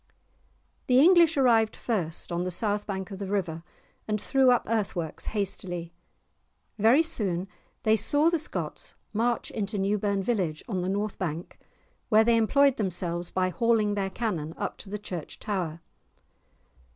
[0.87, 3.61] The English arrived first, on the south bank of the river,
[4.07, 5.93] and threw up earth works hastily.
[6.79, 7.47] Very soon
[7.83, 11.59] they saw the Scots march into Newburn village, on the north bank,
[12.09, 15.81] where they employed themselves by hauling their cannon up to the church tower.